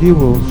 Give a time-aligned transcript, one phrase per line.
[0.00, 0.49] he will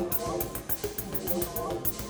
[0.00, 0.14] Thank
[2.04, 2.09] you.